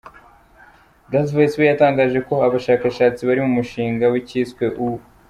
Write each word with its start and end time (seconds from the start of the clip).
Graves 1.11 1.33
we 1.57 1.63
yatangaje 1.71 2.19
ko 2.27 2.35
abashakashatsi 2.47 3.21
bari 3.27 3.41
mu 3.45 3.51
mushinga 3.57 4.05
w’icyiswe’ 4.13 4.63
U. 4.87 4.87